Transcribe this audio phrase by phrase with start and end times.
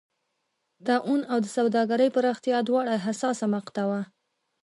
[0.87, 4.01] طاعون او د سوداګرۍ پراختیا دواړه حساسه مقطعه وه.